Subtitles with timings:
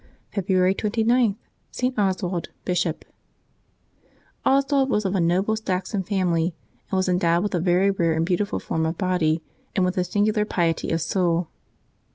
[0.33, 1.35] February 29.—
[1.73, 1.95] ST.
[1.95, 3.05] OSWALD, Bishop.
[4.47, 6.55] OSWALD was of a noble Saxon family,
[6.89, 9.43] and was endowed with a very rare and beautiful form of body
[9.75, 11.49] and with a singular piety of soul.